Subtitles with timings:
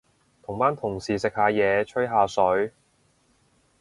[0.41, 2.73] 同班同事食下嘢，吹下水